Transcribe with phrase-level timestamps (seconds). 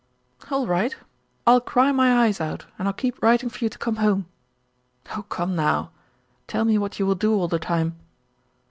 [0.49, 0.95] "All right.
[1.45, 4.25] I'll cry my eyes out, and I'll keep writing for you to come home."
[5.15, 5.91] "Oh, come now!
[6.47, 7.97] Tell me what you will do all the time."